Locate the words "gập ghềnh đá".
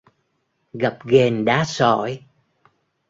0.73-1.63